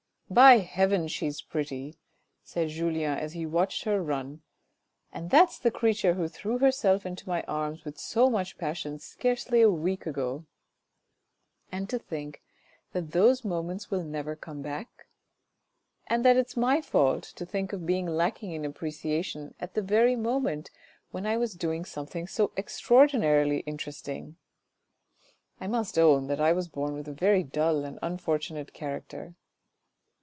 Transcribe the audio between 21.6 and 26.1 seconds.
something so exrraordinarily interesting! I must